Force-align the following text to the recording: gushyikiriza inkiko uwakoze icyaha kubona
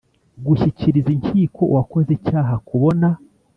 gushyikiriza 0.45 1.09
inkiko 1.15 1.61
uwakoze 1.71 2.09
icyaha 2.17 2.55
kubona 2.67 3.07